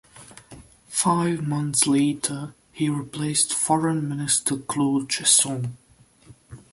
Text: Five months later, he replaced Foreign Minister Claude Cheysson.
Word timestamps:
Five 0.89 1.43
months 1.47 1.85
later, 1.85 2.55
he 2.71 2.89
replaced 2.89 3.53
Foreign 3.53 4.09
Minister 4.09 4.57
Claude 4.57 5.07
Cheysson. 5.07 5.75